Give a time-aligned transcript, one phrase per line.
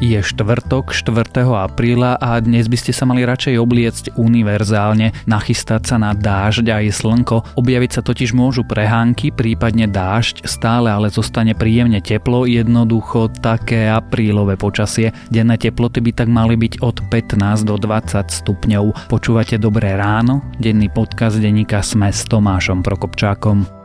[0.00, 1.44] Je štvrtok 4.
[1.44, 7.04] apríla a dnes by ste sa mali radšej obliecť univerzálne, nachystať sa na dážď aj
[7.04, 7.36] slnko.
[7.60, 14.56] Objaviť sa totiž môžu prehánky, prípadne dážď, stále ale zostane príjemne teplo, jednoducho také aprílové
[14.56, 15.12] počasie.
[15.28, 19.12] Denné teploty by tak mali byť od 15 do 20 stupňov.
[19.12, 20.40] Počúvate Dobré ráno?
[20.56, 23.79] Denný podcast denníka Sme s Tomášom Prokopčákom.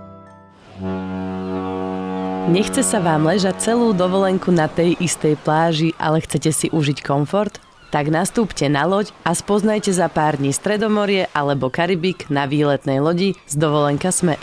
[2.46, 7.58] Nechce sa vám ležať celú dovolenku na tej istej pláži, ale chcete si užiť komfort?
[7.90, 13.34] Tak nastúpte na loď a spoznajte za pár dní Stredomorie alebo Karibik na výletnej lodi
[13.50, 14.38] z dovolenka Sme.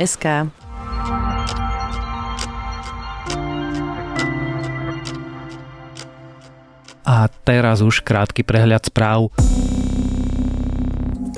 [7.07, 7.17] A
[7.47, 9.31] teraz už krátky prehľad správ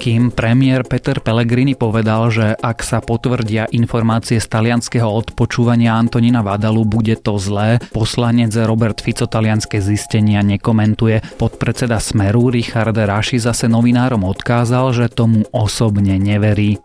[0.05, 6.85] kým premiér Peter Pellegrini povedal, že ak sa potvrdia informácie z talianského odpočúvania Antonina Vadalu,
[6.85, 7.81] bude to zlé.
[7.89, 11.25] Poslanec Robert Fico talianské zistenia nekomentuje.
[11.41, 16.77] Podpredseda Smeru Richard Raši zase novinárom odkázal, že tomu osobne neverí.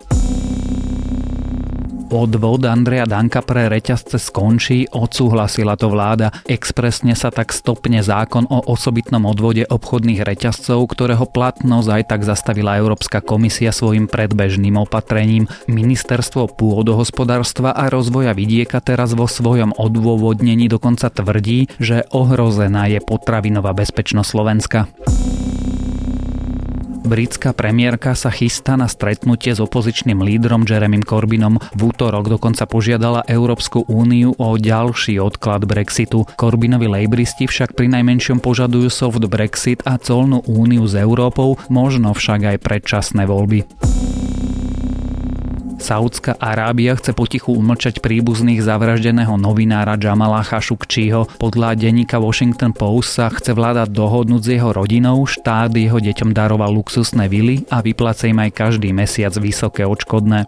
[2.09, 6.33] Odvod Andreja Danka pre reťazce skončí, odsúhlasila to vláda.
[6.49, 12.81] Expresne sa tak stopne zákon o osobitnom odvode obchodných reťazcov, ktorého platnosť aj tak zastavila
[12.81, 15.45] Európska komisia svojim predbežným opatrením.
[15.69, 23.77] Ministerstvo pôdohospodárstva a rozvoja vidieka teraz vo svojom odôvodnení dokonca tvrdí, že ohrozená je potravinová
[23.77, 24.89] bezpečnosť Slovenska.
[27.09, 31.57] Britská premiérka sa chystá na stretnutie s opozičným lídrom Jeremym Corbynom.
[31.73, 36.29] V útorok dokonca požiadala Európsku úniu o ďalší odklad Brexitu.
[36.37, 42.45] Corbynovi lejbristi však pri najmenšom požadujú soft Brexit a colnú úniu s Európou, možno však
[42.45, 43.65] aj predčasné voľby.
[45.79, 51.25] Saudská Arábia chce potichu umlčať príbuzných zavraždeného novinára Jamala Khashoggiho.
[51.39, 56.75] Podľa denníka Washington Post sa chce vláda dohodnúť s jeho rodinou, štát jeho deťom daroval
[56.75, 60.45] luxusné vily a vypláca im aj každý mesiac vysoké odškodné.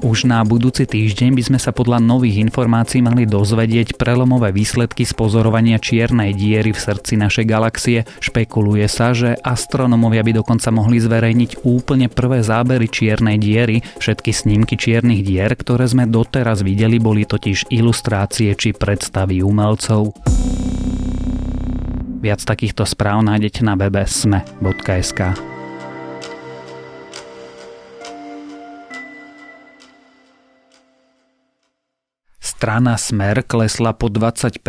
[0.00, 5.12] Už na budúci týždeň by sme sa podľa nových informácií mali dozvedieť prelomové výsledky z
[5.12, 8.08] pozorovania čiernej diery v srdci našej galaxie.
[8.24, 13.84] Špekuluje sa, že astronómovia by dokonca mohli zverejniť úplne prvé zábery čiernej diery.
[14.00, 20.16] Všetky snímky čiernych dier, ktoré sme doteraz videli, boli totiž ilustrácie či predstavy umelcov.
[22.24, 25.59] Viac takýchto správ nájdete na webe sme.sk.
[32.60, 34.60] strana Smer klesla po 20%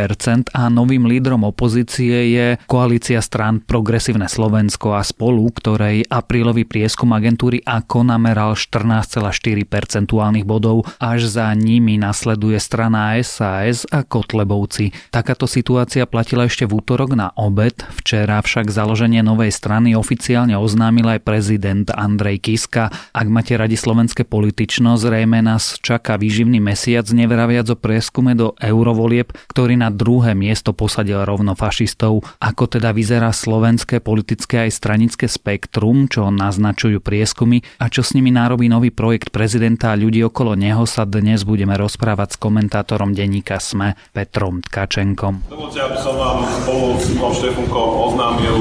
[0.55, 7.59] a novým lídrom opozície je koalícia strán Progresívne Slovensko a spolu, ktorej aprílový prieskum agentúry
[7.67, 9.27] AKO nameral 14,4
[9.67, 10.87] percentuálnych bodov.
[11.03, 15.11] Až za nimi nasleduje strana SAS a Kotlebovci.
[15.11, 17.75] Takáto situácia platila ešte v útorok na obed.
[17.91, 22.87] Včera však založenie novej strany oficiálne oznámil aj prezident Andrej Kiska.
[23.11, 29.33] Ak máte radi slovenské politično, zrejme nás čaká výživný mesiac, nevraviac o prieskume do eurovolieb,
[29.49, 32.21] ktorý na druhé miesto posadil rovno fašistov.
[32.37, 38.29] Ako teda vyzerá slovenské politické aj stranické spektrum, čo naznačujú prieskumy a čo s nimi
[38.29, 43.57] nárobí nový projekt prezidenta a ľudí okolo neho sa dnes budeme rozprávať s komentátorom denníka
[43.57, 45.49] SME Petrom Tkačenkom.
[45.49, 48.55] Dovolte, aby som vám spolu s Ivom Štefunkom oznámil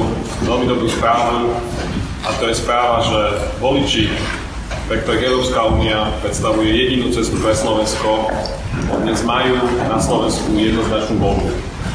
[0.49, 1.53] veľmi dobrú správu
[2.25, 3.19] a to je správa, že
[3.61, 4.09] voliči
[4.91, 8.27] pre ktorých Európska únia predstavuje jedinú cestu pre Slovensko,
[9.07, 9.55] dnes majú
[9.87, 11.47] na Slovensku jednoznačnú voľbu.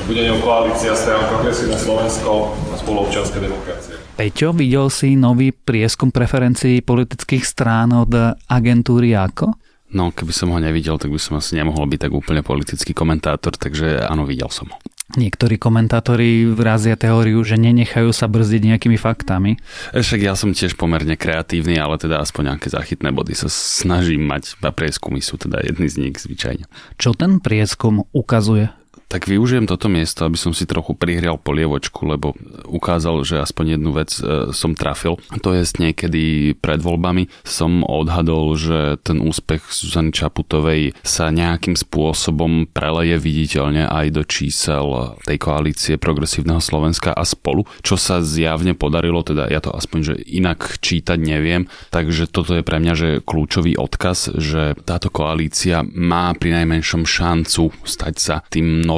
[0.09, 4.01] Bude ňou koalícia strán Progresívne Slovensko a spoluobčianske demokracie.
[4.17, 8.17] Peťo, videl si nový prieskum preferencií politických strán od
[8.49, 9.53] agentúry ako?
[9.93, 13.61] No, keby som ho nevidel, tak by som asi nemohol byť tak úplne politický komentátor,
[13.61, 14.81] takže áno, videl som ho.
[15.15, 19.55] Niektorí komentátori vrazia teóriu, že nenechajú sa brzdiť nejakými faktami.
[19.95, 24.59] Však ja som tiež pomerne kreatívny, ale teda aspoň nejaké zachytné body sa snažím mať
[24.67, 26.67] a prieskumy sú teda jedny z nich zvyčajne.
[26.99, 28.75] Čo ten prieskum ukazuje?
[29.07, 32.35] Tak využijem toto miesto, aby som si trochu prihrial polievočku, lebo
[32.67, 35.23] ukázal, že aspoň jednu vec e, som trafil.
[35.47, 42.67] To je niekedy pred voľbami som odhadol, že ten úspech Zuzany Čaputovej sa nejakým spôsobom
[42.67, 49.23] preleje viditeľne aj do čísel tej koalície Progresívneho Slovenska a spolu, čo sa zjavne podarilo,
[49.23, 53.79] teda ja to aspoň, že inak čítať neviem, takže toto je pre mňa, že kľúčový
[53.79, 58.96] odkaz, že táto koalícia má pri najmenšom šancu stať sa tým novým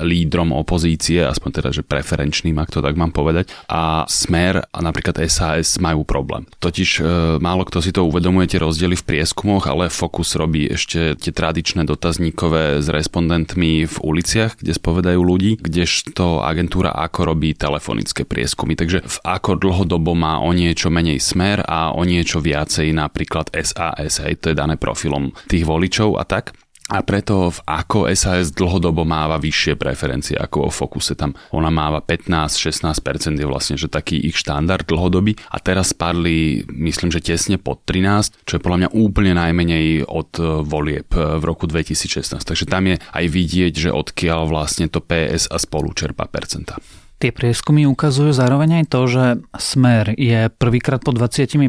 [0.00, 3.50] lídrom opozície, aspoň teda, že preferenčným, ak to tak mám povedať.
[3.68, 6.46] A Smer a napríklad SAS majú problém.
[6.60, 7.02] Totiž
[7.42, 11.84] málo kto si to uvedomuje, tie rozdiely v prieskumoch, ale Focus robí ešte tie tradičné
[11.84, 18.76] dotazníkové s respondentmi v uliciach, kde spovedajú ľudí, kdežto agentúra ako robí telefonické prieskumy.
[18.76, 24.22] Takže v ako dlhodobo má o niečo menej smer a o niečo viacej napríklad SAS,
[24.22, 26.54] hej, to je dané profilom tých voličov a tak
[26.90, 31.14] a preto v ako SAS dlhodobo máva vyššie preferencie ako o Focuse.
[31.14, 37.14] Tam ona máva 15-16% je vlastne že taký ich štandard dlhodobý a teraz spadli myslím,
[37.14, 41.42] že tesne pod 13, čo je podľa mňa úplne najmenej od e, volieb e, v
[41.46, 42.42] roku 2016.
[42.42, 46.82] Takže tam je aj vidieť, že odkiaľ vlastne to PS a spolu čerpa percenta.
[47.20, 49.24] Tie prieskumy ukazujú zároveň aj to, že
[49.60, 51.60] Smer je prvýkrát po 20%,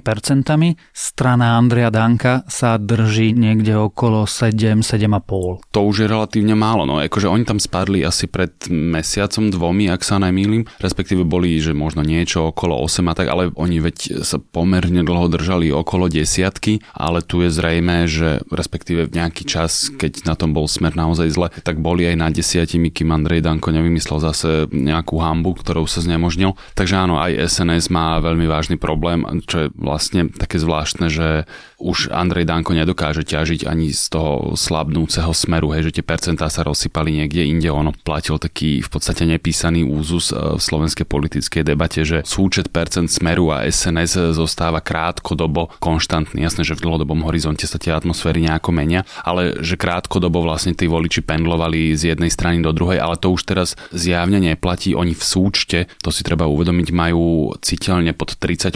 [0.95, 5.75] strana Andrea Danka sa drží niekde okolo 7, 7,5.
[5.75, 10.07] To už je relatívne málo, no akože oni tam spadli asi pred mesiacom, dvomi, ak
[10.07, 14.39] sa nemýlim, respektíve boli, že možno niečo okolo 8 a tak, ale oni veď sa
[14.39, 20.23] pomerne dlho držali okolo desiatky, ale tu je zrejme, že respektíve v nejaký čas, keď
[20.23, 24.23] na tom bol Smer naozaj zle, tak boli aj na desiatimi, kým Andrej Danko nevymyslel
[24.23, 26.53] zase nejakú ham hambu, ktorou sa znemožnil.
[26.77, 31.49] Takže áno, aj SNS má veľmi vážny problém, čo je vlastne také zvláštne, že
[31.81, 36.61] už Andrej Danko nedokáže ťažiť ani z toho slabnúceho smeru, hej, že tie percentá sa
[36.61, 37.73] rozsypali niekde inde.
[37.73, 43.09] Ono platil taký v podstate nepísaný úzus e, v slovenskej politickej debate, že súčet percent
[43.09, 46.45] smeru a SNS zostáva krátkodobo konštantný.
[46.45, 50.85] Jasné, že v dlhodobom horizonte sa tie atmosféry nejako menia, ale že krátkodobo vlastne tí
[50.85, 54.93] voliči pendlovali z jednej strany do druhej, ale to už teraz zjavne neplatí.
[54.93, 58.75] Oni v súčte, to si treba uvedomiť, majú citeľne pod 30%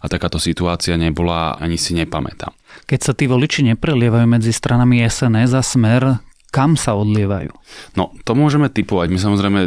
[0.00, 2.56] a takáto situácia nebola ani si nepamätám.
[2.88, 6.02] Keď sa tí voliči neprelievajú medzi stranami SNS a Smer,
[6.52, 7.48] kam sa odlievajú?
[7.96, 9.08] No, to môžeme typovať.
[9.08, 9.60] My samozrejme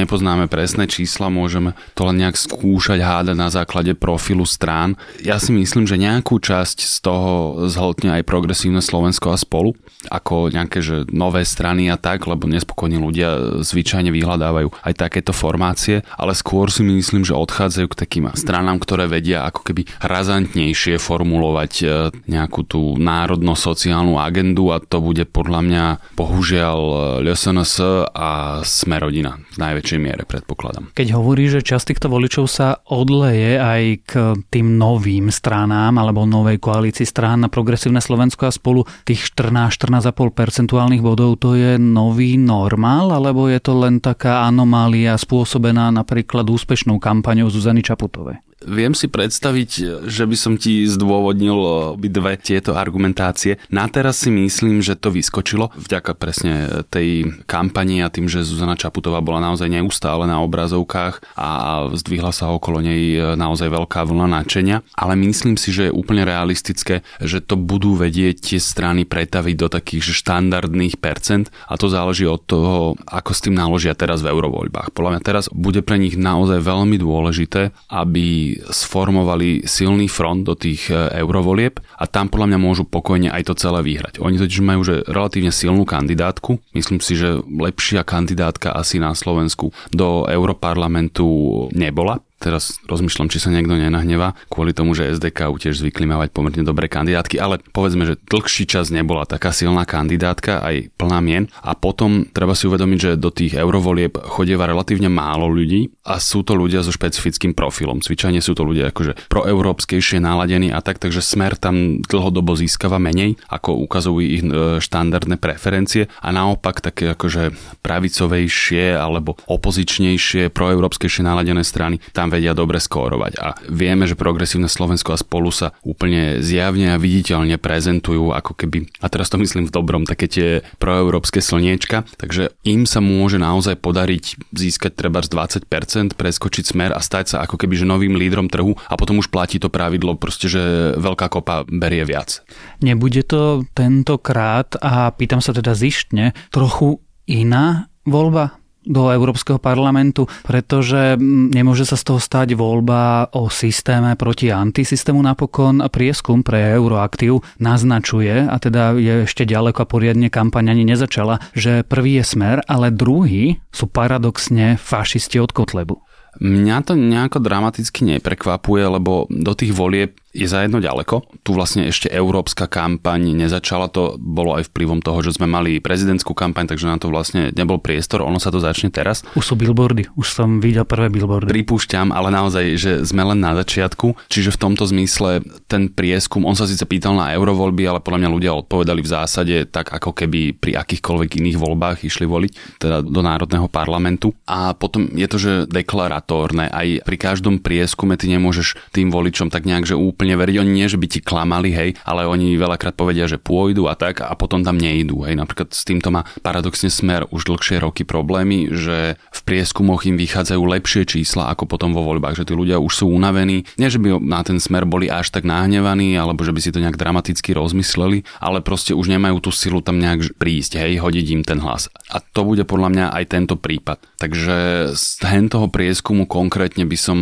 [0.00, 4.96] nepoznáme presné čísla, môžeme to len nejak skúšať hádať na základe profilu strán.
[5.20, 7.32] Ja si myslím, že nejakú časť z toho
[7.68, 9.76] zhltne aj progresívne Slovensko a spolu,
[10.08, 16.00] ako nejaké že nové strany a tak, lebo nespokojní ľudia zvyčajne vyhľadávajú aj takéto formácie,
[16.16, 21.72] ale skôr si myslím, že odchádzajú k takým stranám, ktoré vedia ako keby razantnejšie formulovať
[21.82, 21.86] e,
[22.24, 25.84] nejakú tú národno-sociálnu agendu a to bude podľa mňa
[26.22, 26.78] bohužiaľ
[27.26, 27.74] LSNS
[28.14, 30.94] a Smerodina v najväčšej miere predpokladám.
[30.94, 34.12] Keď hovorí, že časť týchto voličov sa odleje aj k
[34.46, 41.02] tým novým stranám alebo novej koalícii strán na progresívne Slovensko a spolu tých 14-14,5 percentuálnych
[41.02, 47.50] bodov, to je nový normál alebo je to len taká anomália spôsobená napríklad úspešnou kampaňou
[47.50, 48.38] Zuzany Čaputovej?
[48.66, 49.70] Viem si predstaviť,
[50.06, 53.58] že by som ti zdôvodnil obidve tieto argumentácie.
[53.72, 58.78] Na teraz si myslím, že to vyskočilo vďaka presne tej kampani a tým, že Zuzana
[58.78, 61.50] Čaputová bola naozaj neustále na obrazovkách a
[61.92, 64.84] zdvihla sa okolo nej naozaj veľká vlna nadšenia.
[64.94, 69.68] Ale myslím si, že je úplne realistické, že to budú vedieť tie strany pretaviť do
[69.68, 74.94] takých štandardných percent a to záleží od toho, ako s tým naložia teraz v eurovoľbách.
[74.94, 80.90] Podľa mňa teraz bude pre nich naozaj veľmi dôležité, aby sformovali silný front do tých
[80.90, 84.18] e, eurovolieb a tam podľa mňa môžu pokojne aj to celé vyhrať.
[84.18, 86.58] Oni totiž majú že relatívne silnú kandidátku.
[86.74, 93.54] Myslím si, že lepšia kandidátka asi na Slovensku do Europarlamentu nebola teraz rozmýšľam, či sa
[93.54, 98.18] niekto nenahneva kvôli tomu, že SDK tiež zvykli mávať pomerne dobré kandidátky, ale povedzme, že
[98.26, 101.44] dlhší čas nebola taká silná kandidátka, aj plná mien.
[101.62, 106.42] A potom treba si uvedomiť, že do tých eurovolieb chodieva relatívne málo ľudí a sú
[106.42, 108.02] to ľudia so špecifickým profilom.
[108.02, 113.38] Zvyčajne sú to ľudia akože proeurópskejšie naladení a tak, takže smer tam dlhodobo získava menej,
[113.46, 121.62] ako ukazujú ich e, štandardné preferencie a naopak také akože pravicovejšie alebo opozičnejšie, proeurópskejšie naladené
[121.62, 123.32] strany tam vedia dobre skórovať.
[123.36, 128.88] A vieme, že progresívne Slovensko a spolu sa úplne zjavne a viditeľne prezentujú ako keby,
[129.04, 130.48] a teraz to myslím v dobrom, také tie
[130.80, 137.04] proeurópske slniečka, takže im sa môže naozaj podariť získať treba z 20%, preskočiť smer a
[137.04, 140.48] stať sa ako keby že novým lídrom trhu a potom už platí to pravidlo proste,
[140.48, 142.40] že veľká kopa berie viac.
[142.80, 151.16] Nebude to tentokrát, a pýtam sa teda zištne, trochu iná voľba do Európskeho parlamentu, pretože
[151.52, 155.82] nemôže sa z toho stať voľba o systéme proti antisystému napokon.
[155.92, 161.86] Prieskum pre Euroaktiv naznačuje, a teda je ešte ďaleko a poriadne kampaň ani nezačala, že
[161.86, 165.98] prvý je smer, ale druhý sú paradoxne fašisti od Kotlebu.
[166.40, 171.44] Mňa to nejako dramaticky neprekvapuje, lebo do tých volieb je za jedno ďaleko.
[171.44, 176.32] Tu vlastne ešte európska kampaň nezačala, to bolo aj vplyvom toho, že sme mali prezidentskú
[176.32, 179.20] kampaň, takže na to vlastne nebol priestor, ono sa to začne teraz.
[179.36, 181.52] Už sú billboardy, už som videl prvé billboardy.
[181.52, 186.56] Pripúšťam, ale naozaj, že sme len na začiatku, čiže v tomto zmysle ten prieskum, on
[186.56, 190.56] sa síce pýtal na eurovoľby, ale podľa mňa ľudia odpovedali v zásade tak, ako keby
[190.56, 194.32] pri akýchkoľvek iných voľbách išli voliť, teda do Národného parlamentu.
[194.48, 199.68] A potom je to, že deklaratórne, aj pri každom prieskume ty nemôžeš tým voličom tak
[199.68, 200.56] nejak, že úplne úplne veriť.
[200.62, 204.22] Oni nie, že by ti klamali, hej, ale oni veľakrát povedia, že pôjdu a tak
[204.22, 205.26] a potom tam nejdú.
[205.26, 205.34] Hej.
[205.34, 210.62] Napríklad s týmto má paradoxne smer už dlhšie roky problémy, že v prieskumoch im vychádzajú
[210.62, 213.66] lepšie čísla ako potom vo voľbách, že tí ľudia už sú unavení.
[213.82, 216.78] Nie, že by na ten smer boli až tak nahnevaní, alebo že by si to
[216.78, 221.42] nejak dramaticky rozmysleli, ale proste už nemajú tú silu tam nejak prísť, hej, hodiť im
[221.42, 221.90] ten hlas.
[222.14, 223.98] A to bude podľa mňa aj tento prípad.
[224.22, 224.56] Takže
[224.94, 225.04] z
[225.50, 227.18] toho prieskumu konkrétne by som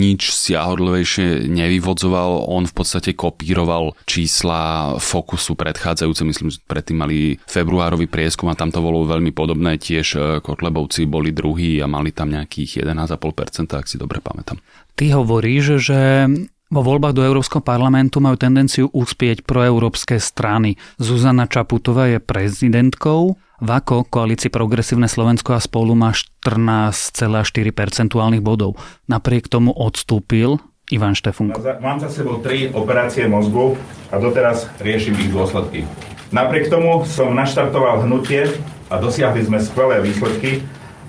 [0.00, 8.06] nič siahodlivejšie nevyvodzoval on v podstate kopíroval čísla Fokusu predchádzajúce, myslím, že predtým mali februárový
[8.06, 12.30] prieskum a tam to bolo veľmi podobné, tiež e, Kotlebovci boli druhí a mali tam
[12.30, 14.62] nejakých 11,5%, ak si dobre pamätám.
[14.94, 16.28] Ty hovoríš, že
[16.70, 20.78] vo voľbách do Európskeho parlamentu majú tendenciu uspieť proeurópske strany.
[21.02, 27.44] Zuzana Čaputová je prezidentkou, Vako, koalícii Progresívne Slovensko a spolu má 14,4
[27.76, 28.80] percentuálnych bodov.
[29.04, 30.56] Napriek tomu odstúpil
[30.90, 31.62] Ivan Štefunko.
[31.78, 33.78] Mám za sebou tri operácie mozgu
[34.10, 35.86] a doteraz riešim ich dôsledky.
[36.30, 38.50] Napriek tomu som naštartoval hnutie
[38.90, 40.62] a dosiahli sme skvelé výsledky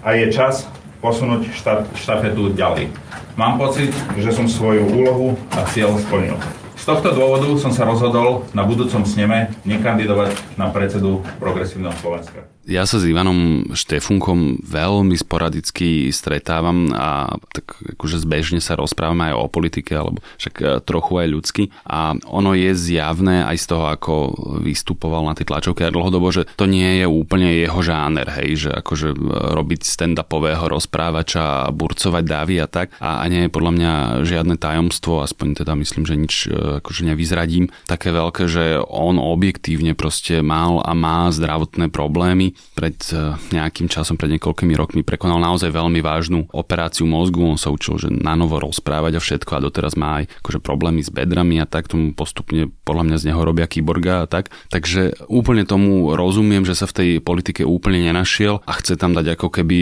[0.06, 0.70] a je čas
[1.02, 2.94] posunúť štaf, štafetu ďalej.
[3.38, 3.90] Mám pocit,
[4.22, 6.38] že som svoju úlohu a cieľ splnil.
[6.78, 12.50] Z tohto dôvodu som sa rozhodol na budúcom sneme nekandidovať na predsedu Progresívneho Slovenska.
[12.70, 19.36] Ja sa s Ivanom Štefunkom veľmi sporadicky stretávam a tak akože zbežne sa rozprávame aj
[19.42, 21.64] o politike, alebo však e, trochu aj ľudsky.
[21.90, 24.14] A ono je zjavné aj z toho, ako
[24.62, 28.72] vystupoval na tej tlačovke aj dlhodobo, že to nie je úplne jeho žáner, hej, že
[28.78, 29.18] akože e,
[29.58, 32.94] robiť stand-upového rozprávača, burcovať dávy a tak.
[33.02, 33.92] A, a nie je podľa mňa
[34.22, 39.98] žiadne tajomstvo, aspoň teda myslím, že nič e, akože nevyzradím, také veľké, že on objektívne
[39.98, 45.72] proste mal a má zdravotné problémy pred eh, nejakým časom, pred niekoľkými rokmi prekonal naozaj
[45.72, 47.44] veľmi vážnu operáciu mozgu.
[47.44, 51.02] On sa učil, že na novo rozprávať a všetko a doteraz má aj akože problémy
[51.02, 54.54] s bedrami a tak tomu postupne podľa mňa z neho robia kyborga a tak.
[54.70, 59.40] Takže úplne tomu rozumiem, že sa v tej politike úplne nenašiel a chce tam dať
[59.40, 59.78] ako keby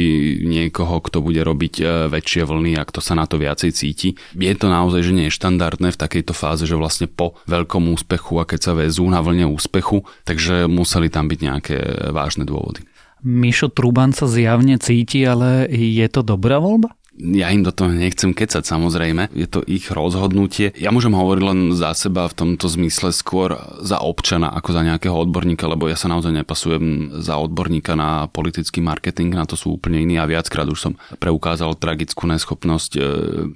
[0.45, 4.09] niekoho, kto bude robiť eh, väčšie vlny a kto sa na to viacej cíti.
[4.35, 8.41] Je to naozaj, že nie je štandardné v takejto fáze, že vlastne po veľkom úspechu
[8.41, 11.77] a keď sa vezú na vlne úspechu, takže museli tam byť nejaké
[12.11, 12.83] vážne dôvody dôvody.
[13.23, 16.98] Mišo Truban sa zjavne cíti, ale je to dobrá voľba?
[17.19, 20.71] Ja im do toho nechcem kecať samozrejme, je to ich rozhodnutie.
[20.79, 25.11] Ja môžem hovoriť len za seba v tomto zmysle skôr za občana ako za nejakého
[25.11, 29.99] odborníka, lebo ja sa naozaj nepasujem za odborníka na politický marketing, na to sú úplne
[29.99, 33.01] iní a viackrát už som preukázal tragickú neschopnosť e,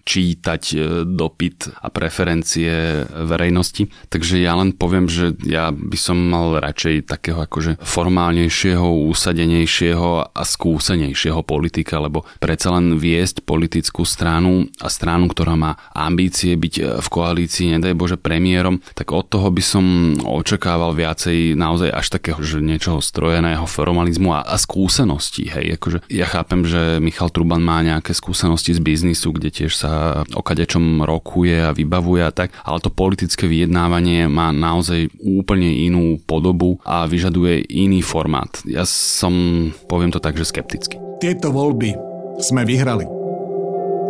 [0.03, 0.77] čítať e,
[1.07, 3.87] dopyt a preferencie verejnosti.
[4.11, 10.41] Takže ja len poviem, že ja by som mal radšej takého akože formálnejšieho, úsadenejšieho a
[10.43, 16.83] skúsenejšieho politika, lebo predsa len viesť politickú stranu a stranu, ktorá má ambície byť e,
[16.97, 19.85] v koalícii, nedaj Bože, premiérom, tak od toho by som
[20.25, 25.53] očakával viacej naozaj až takého, že niečoho strojeného formalizmu a, a skúseností.
[25.53, 30.25] Hej, akože ja chápem, že Michal Truban má nejaké skúsenosti z biznisu, kde tiež sa
[30.33, 36.17] o kadečom rokuje a vybavuje a tak, ale to politické vyjednávanie má naozaj úplne inú
[36.25, 38.49] podobu a vyžaduje iný formát.
[38.65, 40.97] Ja som, poviem to tak, že skepticky.
[41.21, 41.93] Tieto voľby
[42.41, 43.22] sme vyhrali.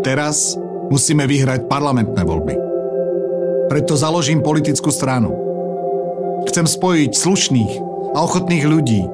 [0.04, 0.60] Teraz
[0.92, 2.60] musíme vyhrať parlamentné voľby.
[3.72, 5.32] Preto založím politickú stranu.
[6.44, 7.74] Chcem spojiť slušných
[8.12, 9.08] a ochotných ľudí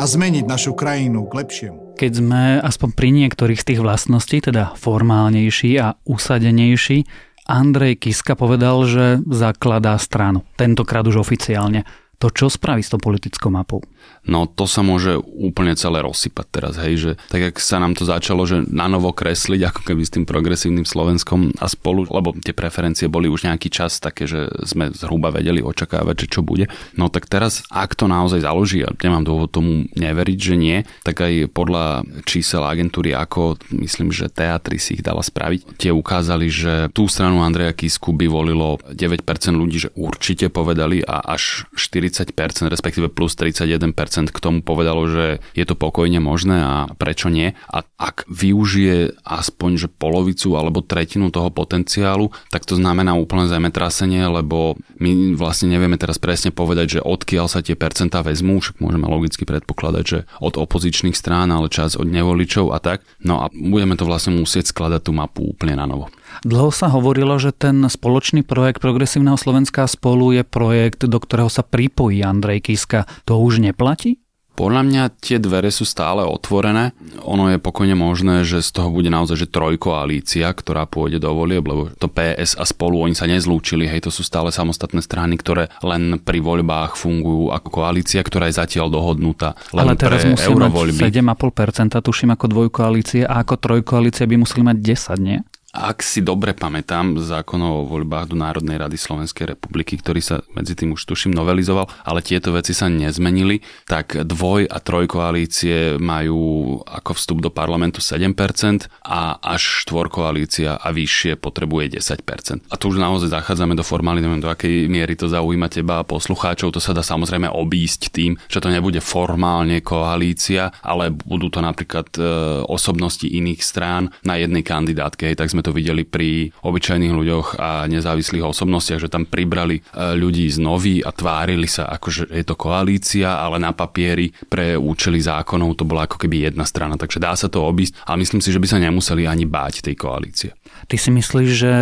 [0.00, 1.78] a zmeniť našu krajinu k lepšiemu.
[2.00, 7.04] Keď sme aspoň pri niektorých z tých vlastností, teda formálnejší a usadenejší,
[7.44, 10.48] Andrej Kiska povedal, že zakladá stranu.
[10.56, 11.84] Tentokrát už oficiálne.
[12.22, 13.82] To čo spraví s tou politickou mapou?
[14.22, 18.06] no to sa môže úplne celé rozsypať teraz, hej, že tak jak sa nám to
[18.06, 22.54] začalo, že na novo kresliť, ako keby s tým progresívnym Slovenskom a spolu, lebo tie
[22.54, 26.70] preferencie boli už nejaký čas také, že sme zhruba vedeli očakávať, že čo bude.
[26.94, 31.18] No tak teraz, ak to naozaj založí, a nemám dôvod tomu neveriť, že nie, tak
[31.18, 36.74] aj podľa čísel agentúry ako, myslím, že teatry si ich dala spraviť, tie ukázali, že
[36.94, 42.68] tú stranu Andreja Kisku by volilo 9% ľudí, že určite povedali a až 40% 30%,
[42.68, 47.56] respektíve plus 31% k tomu povedalo, že je to pokojne možné a prečo nie.
[47.72, 54.28] A ak využije aspoň že polovicu alebo tretinu toho potenciálu, tak to znamená úplne zemetrasenie,
[54.28, 59.08] lebo my vlastne nevieme teraz presne povedať, že odkiaľ sa tie percentá vezmú, však môžeme
[59.08, 63.02] logicky predpokladať, že od opozičných strán, ale čas od nevoličov a tak.
[63.24, 66.12] No a budeme to vlastne musieť skladať tú mapu úplne na novo.
[66.40, 71.60] Dlho sa hovorilo, že ten spoločný projekt Progresívneho Slovenska spolu je projekt, do ktorého sa
[71.60, 73.04] pripojí Andrej Kiska.
[73.28, 74.22] To už neplatí?
[74.52, 76.92] Podľa mňa tie dvere sú stále otvorené.
[77.24, 81.64] Ono je pokojne možné, že z toho bude naozaj že trojkoalícia, ktorá pôjde do volieb,
[81.64, 85.72] lebo to PS a spolu oni sa nezlúčili, hej, to sú stále samostatné strany, ktoré
[85.80, 89.56] len pri voľbách fungujú ako koalícia, ktorá je zatiaľ dohodnutá.
[89.72, 94.68] Len Ale teraz pre musí mať 7,5%, tuším ako dvojkoalície a ako trojkoalícia by museli
[94.68, 95.40] mať 10, nie?
[95.72, 100.76] Ak si dobre pamätám, zákon o voľbách do Národnej rady Slovenskej republiky, ktorý sa medzi
[100.76, 107.16] tým už tuším novelizoval, ale tieto veci sa nezmenili, tak dvoj- a trojkoalície majú ako
[107.16, 112.68] vstup do parlamentu 7% a až štvorkoalícia a vyššie potrebuje 10%.
[112.68, 116.06] A tu už naozaj zachádzame do formály, neviem do akej miery to zaujíma teba a
[116.06, 121.64] poslucháčov, to sa dá samozrejme obísť tým, že to nebude formálne koalícia, ale budú to
[121.64, 122.22] napríklad e,
[122.68, 127.86] osobnosti iných strán na jednej kandidátke, hej, tak sme to videli pri obyčajných ľuďoch a
[127.86, 129.82] nezávislých osobnostiach, že tam pribrali e,
[130.18, 134.74] ľudí z nový a tvárili sa ako, že je to koalícia, ale na papieri pre
[134.74, 138.42] účely zákonov to bola ako keby jedna strana, takže dá sa to obísť, ale myslím
[138.42, 140.50] si, že by sa nemuseli ani báť tej koalície.
[140.90, 141.72] Ty si myslíš, že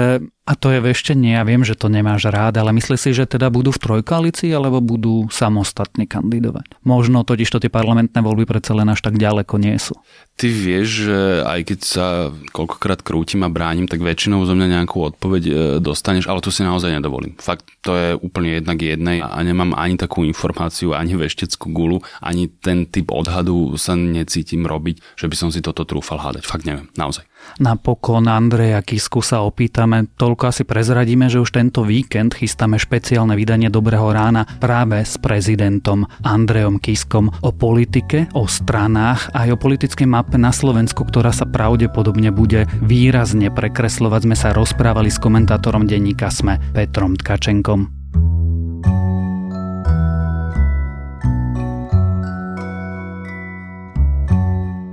[0.51, 3.55] a to je veštenie, ja viem, že to nemáš rád, ale myslíš si, že teda
[3.55, 6.83] budú v trojkoalícii alebo budú samostatne kandidovať?
[6.83, 9.95] Možno totiž to tie parlamentné voľby predsa len až tak ďaleko nie sú.
[10.35, 12.07] Ty vieš, že aj keď sa
[12.51, 16.63] koľkokrát krútim a bránim, tak väčšinou zo mňa nejakú odpoveď e, dostaneš, ale tu si
[16.63, 17.37] naozaj nedovolím.
[17.39, 22.49] Fakt, to je úplne jednak jednej a nemám ani takú informáciu, ani vešteckú gulu, ani
[22.49, 26.45] ten typ odhadu sa necítim robiť, že by som si toto trúfal hádať.
[26.47, 27.31] Fakt neviem, naozaj.
[27.61, 33.69] Napokon Andreja Kisku sa opýtame, toľko asi prezradíme, že už tento víkend chystáme špeciálne vydanie
[33.69, 40.37] Dobrého rána práve s prezidentom Andrejom Kiskom o politike, o stranách aj o politickej mape
[40.41, 44.25] na Slovensku, ktorá sa pravdepodobne bude výrazne prekreslovať.
[44.25, 48.00] Sme sa rozprávali s komentátorom denníka Sme Petrom Tkačenkom.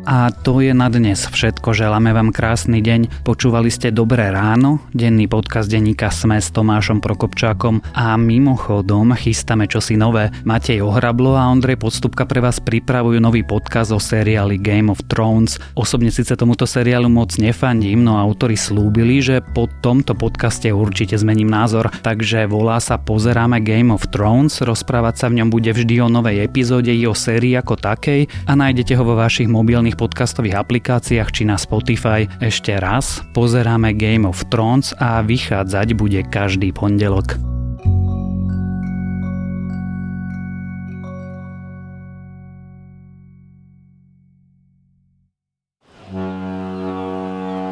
[0.08, 1.76] A to je na dnes všetko.
[1.76, 3.28] Želáme vám krásny deň.
[3.28, 10.00] Počúvali ste Dobré ráno, denný podcast denníka Sme s Tomášom Prokopčákom a mimochodom chystáme čosi
[10.00, 10.32] nové.
[10.48, 15.60] Matej Ohrablo a Ondrej Podstupka pre vás pripravujú nový podcast o seriáli Game of Thrones.
[15.76, 21.52] Osobne síce tomuto seriálu moc nefandím, no autori slúbili, že po tomto podcaste určite zmením
[21.52, 21.91] názor.
[21.91, 26.48] Takže volá sa Pozeráme Game of Thrones, rozprávať sa v ňom bude vždy o novej
[26.48, 31.43] epizóde i o sérii ako takej a nájdete ho vo vašich mobilných podcastových aplikáciách či
[31.49, 32.29] na Spotify.
[32.39, 37.36] Ešte raz, pozeráme Game of Thrones a vychádzať bude každý pondelok.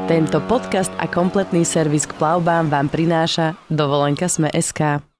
[0.06, 5.15] Tento podcast a kompletný servis k plavbám vám prináša dovolenka Sme.sk.